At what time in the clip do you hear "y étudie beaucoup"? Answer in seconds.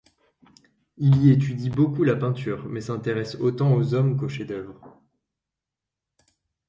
1.23-2.03